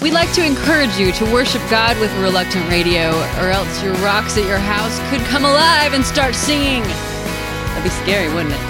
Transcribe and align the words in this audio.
We'd 0.00 0.12
like 0.12 0.32
to 0.34 0.44
encourage 0.44 0.96
you 0.96 1.10
to 1.10 1.24
worship 1.32 1.60
God 1.68 1.98
with 1.98 2.12
Reluctant 2.18 2.68
Radio, 2.68 3.10
or 3.40 3.50
else 3.50 3.82
your 3.82 3.94
rocks 3.94 4.38
at 4.38 4.46
your 4.46 4.58
house 4.58 4.96
could 5.10 5.20
come 5.26 5.44
alive 5.44 5.92
and 5.92 6.04
start 6.04 6.36
singing. 6.36 6.82
That'd 6.82 7.82
be 7.82 7.90
scary, 7.90 8.32
wouldn't 8.32 8.54
it? 8.54 8.67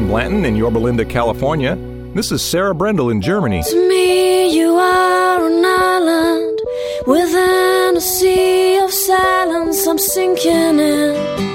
Karen 0.00 0.08
Blanton 0.08 0.44
in 0.46 0.56
Yorba 0.56 0.78
Linda, 0.78 1.04
California. 1.04 1.76
This 2.14 2.32
is 2.32 2.40
Sarah 2.40 2.74
Brendel 2.74 3.10
in 3.10 3.20
Germany. 3.20 3.62
To 3.62 3.88
me, 3.88 4.56
you 4.56 4.74
are 4.74 5.46
an 5.46 5.62
island 5.64 6.58
within 7.06 7.96
a 7.96 8.00
sea 8.00 8.78
of 8.78 8.90
silence. 8.90 9.86
I'm 9.86 9.98
sinking 9.98 10.78
in. 10.78 11.49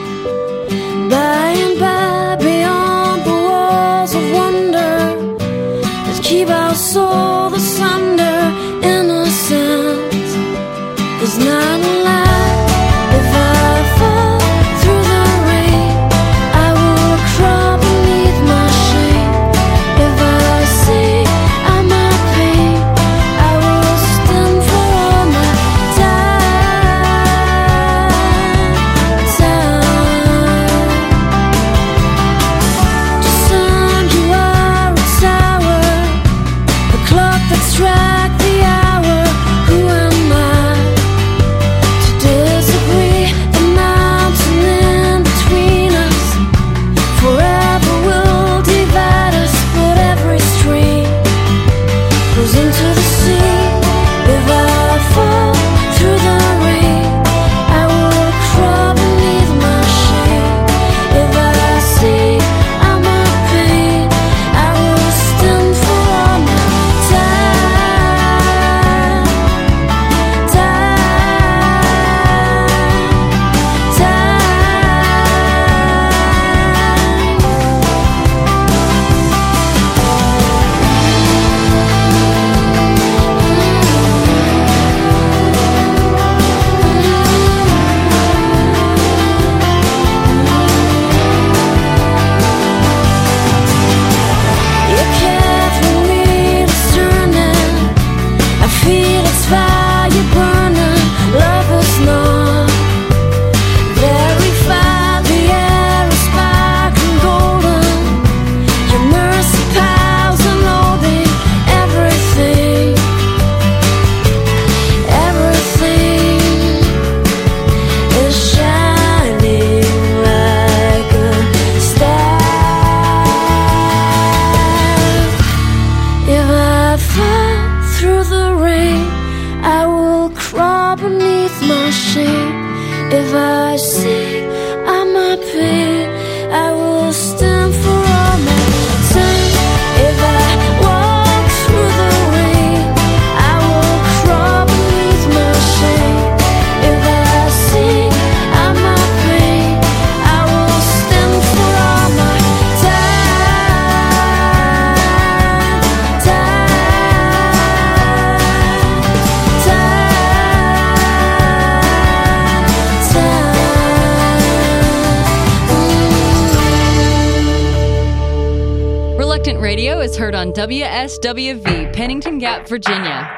Radio 169.75 169.99
is 169.99 170.15
heard 170.15 170.33
on 170.33 170.53
WSWV, 170.53 171.91
Pennington 171.91 172.37
Gap, 172.37 172.65
Virginia. 172.65 173.29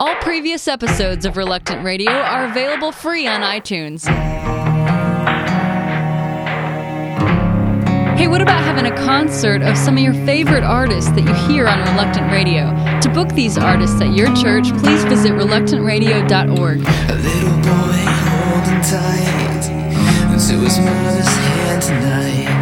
All 0.00 0.14
previous 0.22 0.68
episodes 0.68 1.26
of 1.26 1.36
Reluctant 1.36 1.84
Radio 1.84 2.10
are 2.12 2.46
available 2.46 2.92
free 2.92 3.26
on 3.26 3.42
iTunes. 3.42 4.06
Hey, 8.16 8.26
what 8.26 8.40
about 8.40 8.64
having 8.64 8.90
a 8.90 8.96
concert 8.96 9.60
of 9.60 9.76
some 9.76 9.98
of 9.98 10.02
your 10.02 10.14
favorite 10.24 10.64
artists 10.64 11.10
that 11.10 11.26
you 11.26 11.34
hear 11.46 11.68
on 11.68 11.80
Reluctant 11.80 12.32
Radio? 12.32 12.70
To 13.02 13.10
book 13.10 13.28
these 13.34 13.58
artists 13.58 14.00
at 14.00 14.14
your 14.14 14.34
church, 14.34 14.72
please 14.78 15.04
visit 15.04 15.32
reluctantradio.org. 15.32 16.78
A 16.78 17.14
little 17.16 17.56
boy 17.60 18.06
holding 18.32 18.80
tight 18.80 19.60
to 20.48 20.54
his 20.54 20.78
mother's 20.78 21.26
hand 21.26 21.82
tonight. 21.82 22.55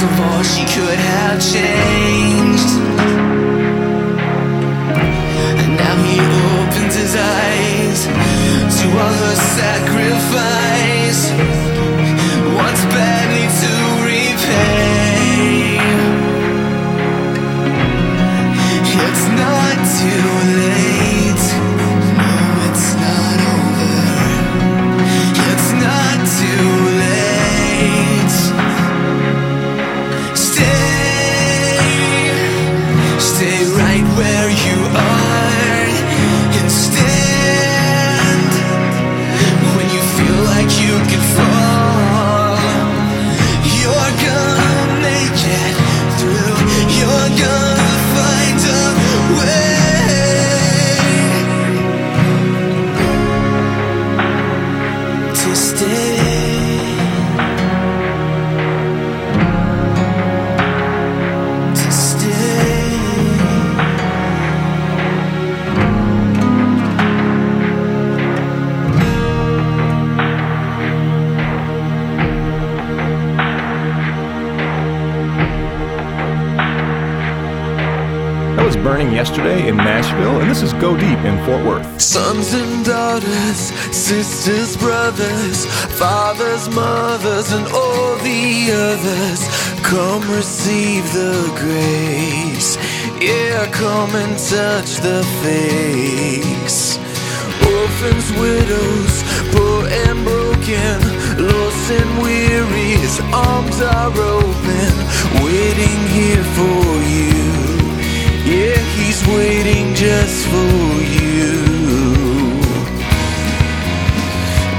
Of 0.00 0.20
all 0.20 0.42
she 0.44 0.64
could 0.64 0.96
have 0.96 1.40
changed. 1.40 2.70
And 5.60 5.76
now 5.76 5.96
he 6.04 6.20
opens 6.20 6.94
his 6.94 7.16
eyes 7.16 8.06
to 8.06 8.86
all 8.96 9.14
her 9.24 9.34
sacrifice. 9.34 10.97
Stay. 55.54 56.27
Yesterday 79.18 79.66
in 79.66 79.76
Nashville, 79.76 80.40
and 80.40 80.48
this 80.48 80.62
is 80.62 80.72
Go 80.74 80.96
Deep 80.96 81.18
in 81.26 81.36
Fort 81.44 81.66
Worth. 81.66 82.00
Sons 82.00 82.54
and 82.54 82.84
daughters, 82.84 83.58
sisters, 83.90 84.76
brothers, 84.76 85.66
fathers, 85.98 86.68
mothers, 86.68 87.50
and 87.50 87.66
all 87.74 88.14
the 88.22 88.70
others, 88.70 89.40
come 89.82 90.22
receive 90.30 91.02
the 91.12 91.34
grace. 91.58 92.76
Yeah, 93.20 93.66
come 93.72 94.14
and 94.14 94.38
touch 94.38 94.90
the 95.08 95.26
face. 95.42 96.96
Orphans, 97.74 98.28
widows, 98.38 99.14
poor 99.50 99.82
and 100.06 100.18
broken, 100.22 100.98
lost 101.42 101.90
and 101.90 102.22
weary, 102.22 102.90
his 103.02 103.18
arms 103.34 103.80
are 103.82 104.14
open, 104.38 104.92
waiting 105.42 106.00
here 106.14 106.44
for 106.54 106.86
you. 107.02 107.57
Yeah, 108.48 108.78
he's 108.96 109.20
waiting 109.26 109.94
just 109.94 110.46
for 110.46 111.02
you. 111.16 111.52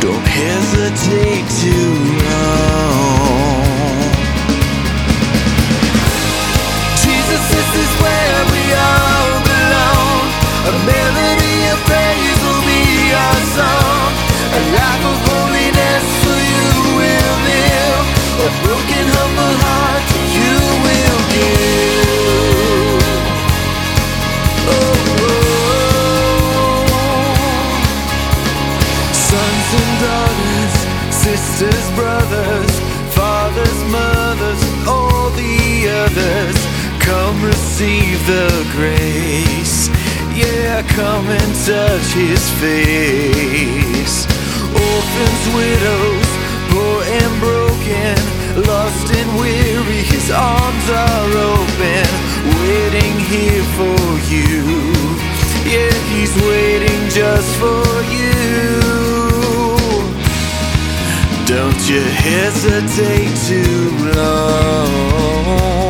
Don't 0.02 0.28
hesitate 0.42 1.46
too 1.62 1.89
waiting 53.10 53.26
here 53.26 53.64
for 53.78 54.00
you. 54.30 54.64
Yeah, 55.66 55.94
he's 56.14 56.36
waiting 56.44 57.10
just 57.10 57.56
for 57.58 57.84
you. 58.12 58.80
Don't 61.46 61.90
you 61.90 62.02
hesitate 62.02 63.36
too 63.48 63.90
long. 64.16 65.89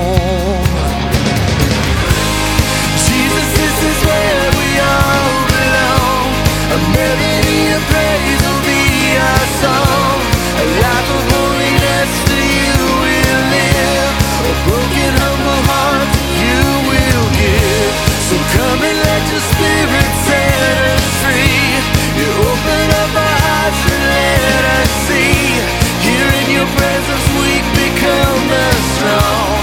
Presence 26.75 27.27
we 27.39 27.51
become 27.75 28.47
the 28.47 28.71
strong. 28.93 29.58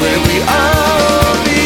Where 0.00 0.20
we 0.26 0.40
all 0.48 1.34
belong. 1.44 1.60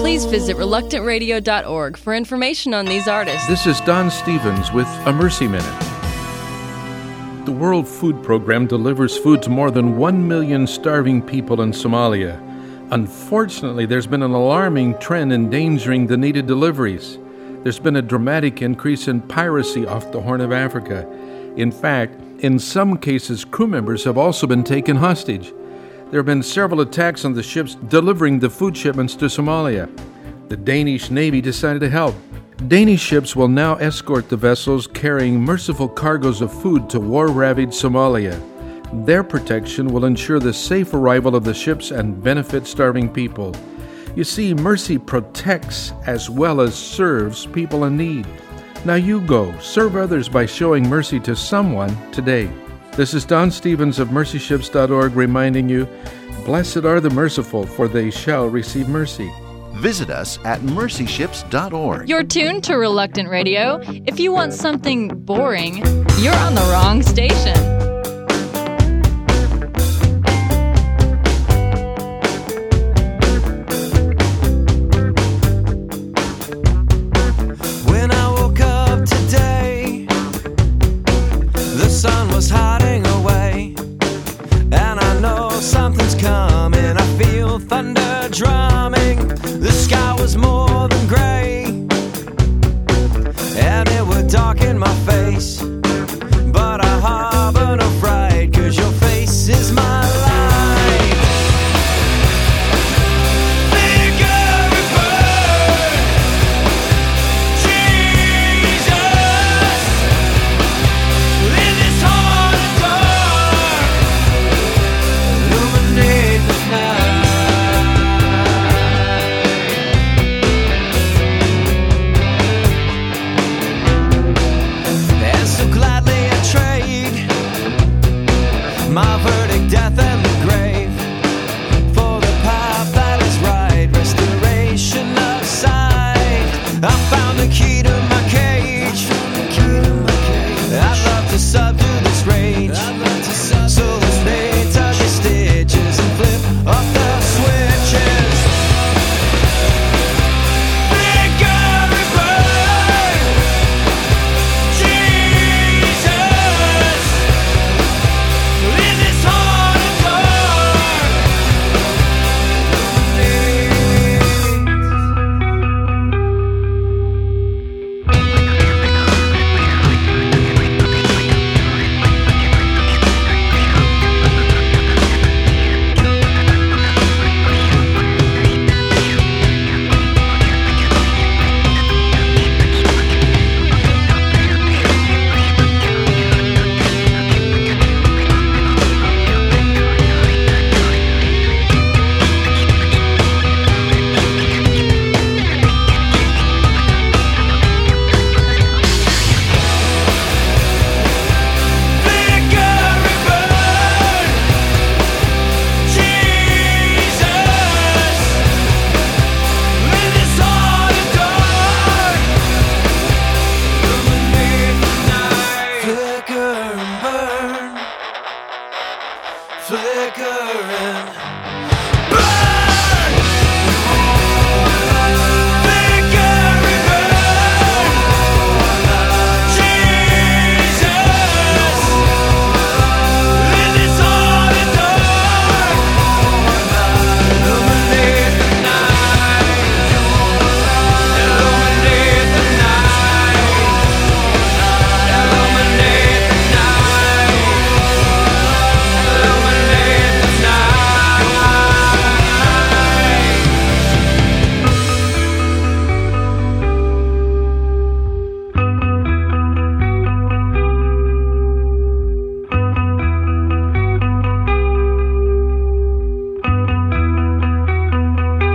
Please 0.00 0.24
visit 0.26 0.56
reluctantradio.org 0.56 1.96
for 1.96 2.14
information 2.14 2.72
on 2.72 2.86
these 2.86 3.08
artists. 3.08 3.48
This 3.48 3.66
is 3.66 3.80
Don 3.80 4.10
Stephens 4.10 4.70
with 4.72 4.86
A 5.06 5.12
Mercy 5.12 5.48
Minute. 5.48 5.74
The 7.44 7.52
World 7.52 7.88
Food 7.88 8.22
Program 8.22 8.66
delivers 8.66 9.16
food 9.16 9.42
to 9.42 9.50
more 9.50 9.70
than 9.70 9.96
1 9.96 10.28
million 10.28 10.66
starving 10.66 11.22
people 11.22 11.62
in 11.62 11.72
Somalia. 11.72 12.38
Unfortunately, 12.90 13.86
there's 13.86 14.06
been 14.06 14.22
an 14.22 14.32
alarming 14.32 14.98
trend 14.98 15.32
endangering 15.32 16.06
the 16.06 16.16
needed 16.16 16.46
deliveries. 16.46 17.18
There's 17.64 17.78
been 17.78 17.96
a 17.96 18.02
dramatic 18.02 18.62
increase 18.62 19.08
in 19.08 19.20
piracy 19.22 19.86
off 19.86 20.12
the 20.12 20.20
Horn 20.20 20.40
of 20.40 20.52
Africa. 20.52 21.06
In 21.56 21.72
fact, 21.72 22.20
in 22.40 22.58
some 22.58 22.96
cases, 22.98 23.44
crew 23.44 23.66
members 23.66 24.04
have 24.04 24.16
also 24.16 24.46
been 24.46 24.62
taken 24.62 24.96
hostage. 24.96 25.52
There 26.10 26.18
have 26.18 26.26
been 26.26 26.42
several 26.42 26.80
attacks 26.80 27.24
on 27.24 27.34
the 27.34 27.42
ships 27.42 27.74
delivering 27.74 28.38
the 28.38 28.48
food 28.48 28.76
shipments 28.76 29.14
to 29.16 29.26
Somalia. 29.26 29.88
The 30.48 30.56
Danish 30.56 31.10
Navy 31.10 31.40
decided 31.40 31.80
to 31.80 31.90
help. 31.90 32.14
Danish 32.68 33.02
ships 33.02 33.36
will 33.36 33.48
now 33.48 33.74
escort 33.76 34.28
the 34.28 34.36
vessels 34.36 34.86
carrying 34.86 35.40
merciful 35.40 35.88
cargoes 35.88 36.40
of 36.40 36.52
food 36.52 36.88
to 36.90 37.00
war 37.00 37.28
ravaged 37.28 37.72
Somalia. 37.72 38.40
Their 39.04 39.22
protection 39.22 39.88
will 39.88 40.06
ensure 40.06 40.40
the 40.40 40.54
safe 40.54 40.94
arrival 40.94 41.36
of 41.36 41.44
the 41.44 41.54
ships 41.54 41.90
and 41.90 42.22
benefit 42.22 42.66
starving 42.66 43.12
people. 43.12 43.54
You 44.16 44.24
see, 44.24 44.54
mercy 44.54 44.96
protects 44.96 45.92
as 46.06 46.30
well 46.30 46.60
as 46.60 46.74
serves 46.74 47.46
people 47.46 47.84
in 47.84 47.96
need. 47.96 48.26
Now 48.88 48.94
you 48.94 49.20
go, 49.20 49.54
serve 49.58 49.96
others 49.96 50.30
by 50.30 50.46
showing 50.46 50.88
mercy 50.88 51.20
to 51.20 51.36
someone 51.36 51.94
today. 52.10 52.50
This 52.92 53.12
is 53.12 53.26
Don 53.26 53.50
Stephens 53.50 53.98
of 53.98 54.08
mercyships.org 54.08 55.14
reminding 55.14 55.68
you 55.68 55.86
Blessed 56.46 56.86
are 56.86 56.98
the 56.98 57.10
merciful, 57.10 57.66
for 57.66 57.86
they 57.86 58.10
shall 58.10 58.46
receive 58.46 58.88
mercy. 58.88 59.30
Visit 59.74 60.08
us 60.08 60.38
at 60.46 60.60
mercyships.org. 60.60 62.08
You're 62.08 62.24
tuned 62.24 62.64
to 62.64 62.76
Reluctant 62.76 63.28
Radio. 63.28 63.78
If 64.06 64.18
you 64.18 64.32
want 64.32 64.54
something 64.54 65.08
boring, 65.08 65.76
you're 66.20 66.36
on 66.36 66.54
the 66.54 66.66
wrong 66.72 67.02
station. 67.02 67.77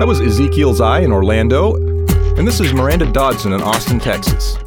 That 0.03 0.07
was 0.09 0.19
Ezekiel's 0.19 0.81
Eye 0.81 0.99
in 0.99 1.13
Orlando, 1.13 1.75
and 2.35 2.45
this 2.45 2.59
is 2.59 2.73
Miranda 2.73 3.09
Dodson 3.09 3.53
in 3.53 3.61
Austin, 3.61 3.99
Texas. 4.01 4.57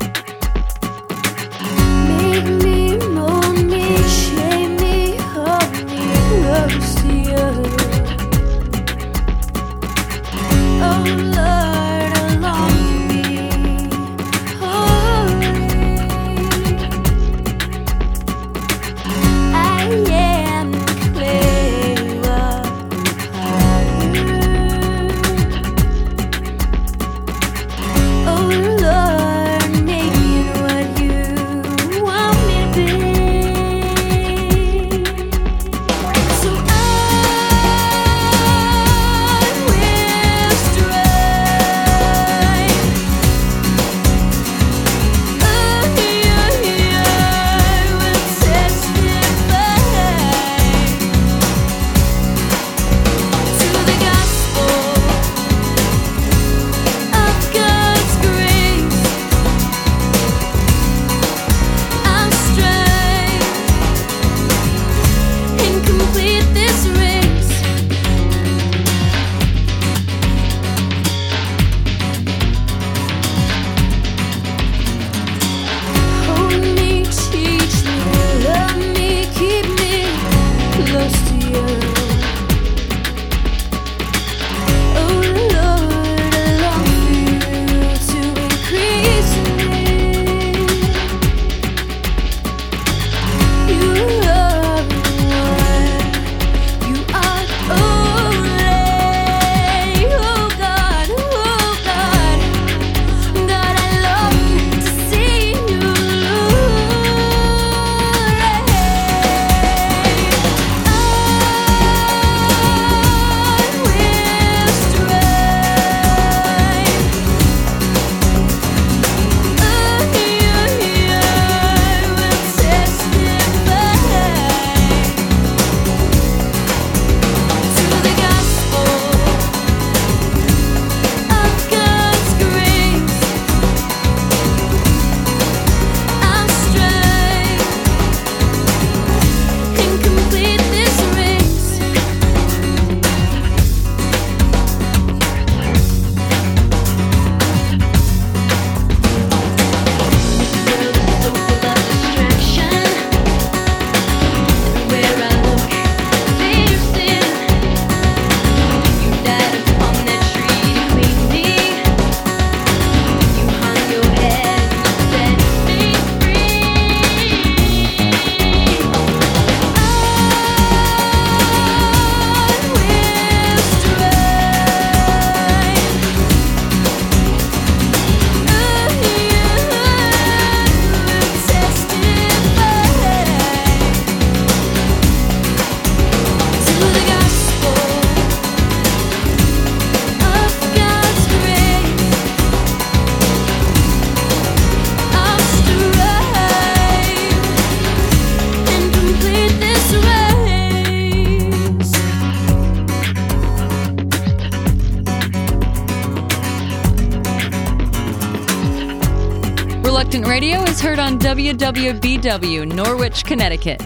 WWBW, 211.26 212.72
Norwich, 212.72 213.24
Connecticut. 213.24 213.82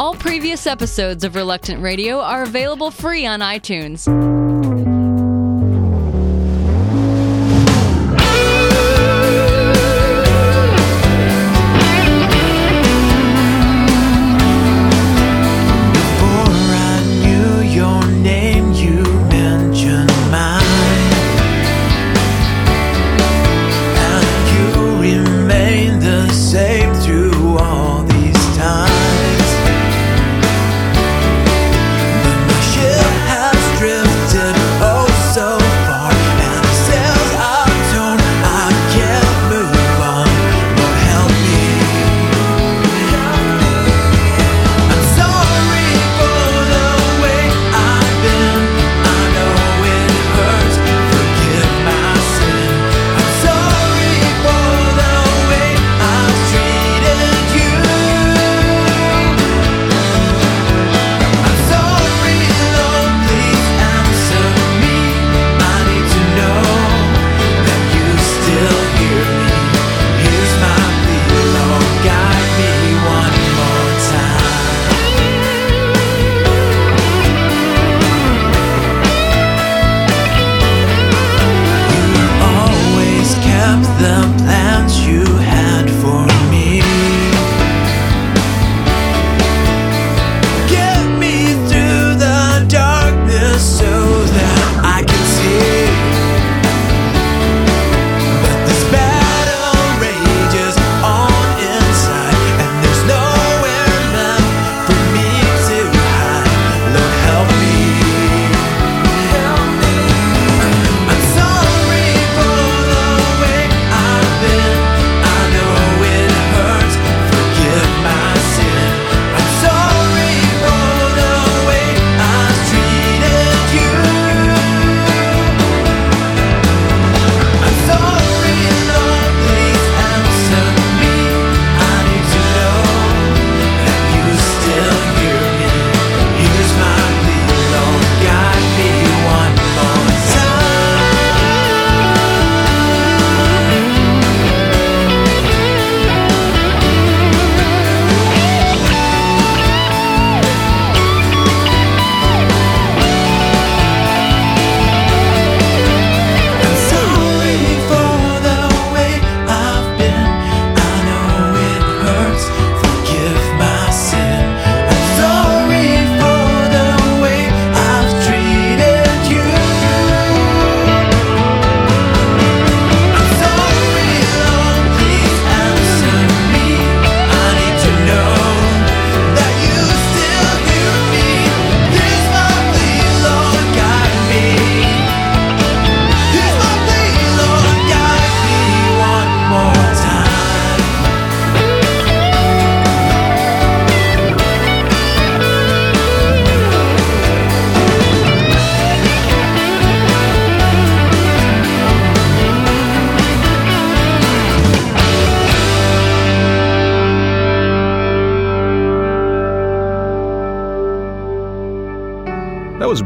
All 0.00 0.14
previous 0.14 0.66
episodes 0.66 1.22
of 1.22 1.36
Reluctant 1.36 1.80
Radio 1.80 2.18
are 2.18 2.42
available 2.42 2.90
free 2.90 3.24
on 3.24 3.38
iTunes. 3.38 4.39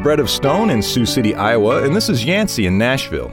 Bread 0.04 0.20
of 0.20 0.28
Stone 0.28 0.68
in 0.68 0.82
Sioux 0.82 1.06
City, 1.06 1.34
Iowa, 1.34 1.82
and 1.82 1.96
this 1.96 2.10
is 2.10 2.26
Yancy 2.26 2.66
in 2.66 2.76
Nashville. 2.76 3.32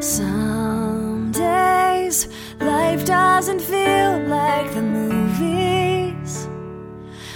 Some 0.00 1.32
days 1.32 2.28
life 2.60 3.04
doesn't 3.04 3.60
feel 3.60 4.20
like 4.28 4.72
the 4.72 4.82
movies. 4.82 6.48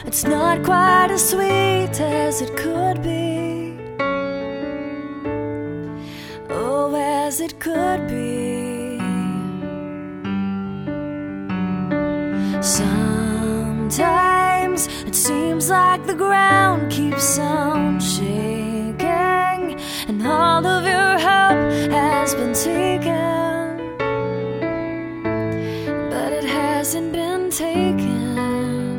It's 0.07 0.23
not 0.23 0.62
quite 0.62 1.09
as 1.11 1.29
sweet 1.29 2.01
as 2.01 2.40
it 2.40 2.57
could 2.57 3.03
be. 3.03 3.77
Oh, 6.49 6.94
as 6.97 7.40
it 7.40 7.59
could 7.59 8.07
be. 8.07 8.48
Like 15.71 16.07
the 16.07 16.15
ground 16.15 16.91
keeps 16.91 17.39
on 17.39 18.01
shaking, 18.01 18.97
and 20.09 20.27
all 20.27 20.67
of 20.67 20.85
your 20.85 21.19
hope 21.19 21.91
has 21.93 22.35
been 22.35 22.55
taken. 22.55 23.77
But 26.11 26.33
it 26.33 26.45
hasn't 26.45 27.13
been 27.13 27.51
taken. 27.51 28.99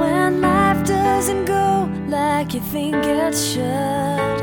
When 0.00 0.40
life 0.40 0.84
doesn't 0.86 1.44
go 1.44 1.90
like 2.08 2.54
you 2.54 2.60
think 2.60 2.96
it 3.04 3.34
should, 3.34 4.38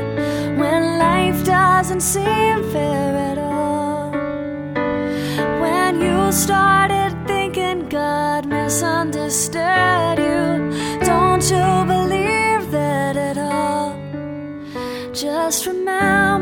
when 0.60 0.98
life 0.98 1.44
doesn't 1.44 2.00
seem 2.00 2.62
fair 2.72 3.16
at 3.30 3.38
all, 3.38 4.12
when 5.60 6.00
you 6.00 6.14
God 6.46 6.83
misunderstood 9.48 10.18
you, 10.18 11.06
don't 11.06 11.42
you 11.50 11.84
believe 11.86 12.70
that 12.70 13.16
at 13.16 13.38
all? 13.38 13.94
Just 15.12 15.66
remember 15.66 16.33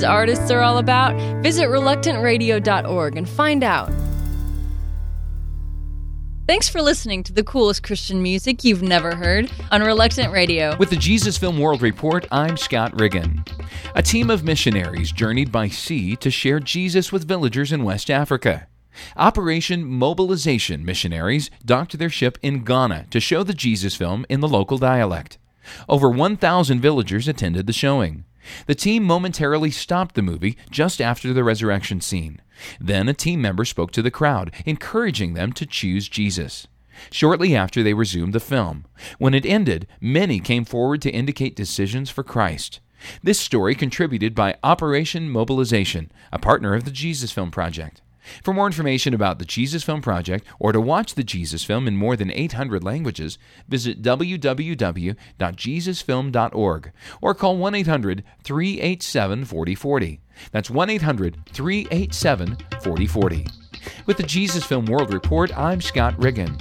these 0.00 0.06
artists 0.06 0.50
are 0.50 0.60
all 0.60 0.78
about? 0.78 1.14
Visit 1.42 1.68
reluctantradio.org 1.68 3.16
and 3.18 3.28
find 3.28 3.62
out. 3.62 3.92
Thanks 6.48 6.70
for 6.70 6.80
listening 6.80 7.22
to 7.24 7.34
the 7.34 7.44
coolest 7.44 7.82
Christian 7.82 8.22
music 8.22 8.64
you've 8.64 8.82
never 8.82 9.14
heard 9.14 9.52
on 9.70 9.82
Reluctant 9.82 10.32
Radio. 10.32 10.74
With 10.78 10.88
the 10.88 10.96
Jesus 10.96 11.36
Film 11.36 11.58
World 11.58 11.82
Report, 11.82 12.26
I'm 12.32 12.56
Scott 12.56 12.98
Riggin. 12.98 13.44
A 13.94 14.02
team 14.02 14.30
of 14.30 14.42
missionaries 14.42 15.12
journeyed 15.12 15.52
by 15.52 15.68
sea 15.68 16.16
to 16.16 16.30
share 16.30 16.60
Jesus 16.60 17.12
with 17.12 17.28
villagers 17.28 17.70
in 17.70 17.84
West 17.84 18.10
Africa. 18.10 18.68
Operation 19.18 19.84
Mobilization 19.84 20.82
missionaries 20.82 21.50
docked 21.66 21.98
their 21.98 22.08
ship 22.08 22.38
in 22.40 22.64
Ghana 22.64 23.06
to 23.10 23.20
show 23.20 23.42
the 23.42 23.52
Jesus 23.52 23.94
film 23.96 24.24
in 24.30 24.40
the 24.40 24.48
local 24.48 24.78
dialect. 24.78 25.36
Over 25.90 26.08
1,000 26.08 26.80
villagers 26.80 27.28
attended 27.28 27.66
the 27.66 27.74
showing. 27.74 28.24
The 28.66 28.74
team 28.74 29.04
momentarily 29.04 29.70
stopped 29.70 30.14
the 30.14 30.22
movie 30.22 30.56
just 30.70 31.00
after 31.00 31.32
the 31.32 31.44
resurrection 31.44 32.00
scene. 32.00 32.40
Then 32.80 33.08
a 33.08 33.14
team 33.14 33.40
member 33.40 33.64
spoke 33.64 33.90
to 33.92 34.02
the 34.02 34.10
crowd, 34.10 34.52
encouraging 34.66 35.34
them 35.34 35.52
to 35.54 35.66
choose 35.66 36.08
Jesus. 36.08 36.66
Shortly 37.10 37.56
after, 37.56 37.82
they 37.82 37.94
resumed 37.94 38.32
the 38.32 38.40
film. 38.40 38.84
When 39.18 39.34
it 39.34 39.46
ended, 39.46 39.86
many 40.00 40.40
came 40.40 40.64
forward 40.64 41.00
to 41.02 41.10
indicate 41.10 41.56
decisions 41.56 42.10
for 42.10 42.22
Christ. 42.22 42.80
This 43.22 43.40
story 43.40 43.74
contributed 43.74 44.34
by 44.34 44.58
Operation 44.62 45.30
Mobilization, 45.30 46.12
a 46.32 46.38
partner 46.38 46.74
of 46.74 46.84
the 46.84 46.90
Jesus 46.90 47.32
Film 47.32 47.50
Project. 47.50 48.02
For 48.42 48.54
more 48.54 48.66
information 48.66 49.14
about 49.14 49.38
the 49.38 49.44
Jesus 49.44 49.82
Film 49.82 50.02
Project 50.02 50.46
or 50.58 50.72
to 50.72 50.80
watch 50.80 51.14
the 51.14 51.24
Jesus 51.24 51.64
Film 51.64 51.86
in 51.86 51.96
more 51.96 52.16
than 52.16 52.30
800 52.30 52.82
languages, 52.82 53.38
visit 53.68 54.02
www.jesusfilm.org 54.02 56.92
or 57.20 57.34
call 57.34 57.56
1 57.56 57.74
800 57.74 58.24
387 58.44 59.44
4040. 59.44 60.20
That's 60.52 60.70
1 60.70 60.90
800 60.90 61.38
387 61.52 62.56
4040. 62.82 63.46
With 64.06 64.16
the 64.16 64.22
Jesus 64.22 64.64
Film 64.64 64.86
World 64.86 65.12
Report, 65.12 65.56
I'm 65.56 65.80
Scott 65.80 66.14
Riggin. 66.18 66.58